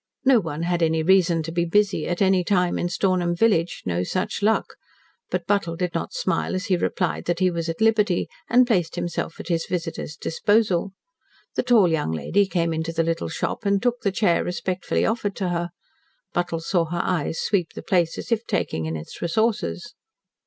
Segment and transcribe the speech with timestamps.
[0.25, 4.01] No one had any reason to be "busy" at any time in Stornham village, no
[4.01, 4.73] such luck;
[5.29, 8.95] but Buttle did not smile as he replied that he was at liberty and placed
[8.95, 10.93] himself at his visitor's disposal.
[11.53, 15.35] The tall young lady came into the little shop, and took the chair respectfully offered
[15.35, 15.69] to her.
[16.33, 19.93] Buttle saw her eyes sweep the place as if taking in its resources.